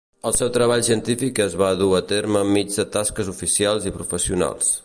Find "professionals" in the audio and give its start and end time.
4.01-4.79